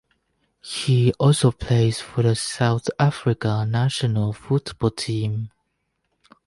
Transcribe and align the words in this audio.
He 0.63 1.13
also 1.19 1.51
plays 1.51 2.01
for 2.01 2.23
the 2.23 2.35
South 2.35 2.89
Africa 2.97 3.67
national 3.69 4.33
football 4.33 4.89
team. 4.89 5.51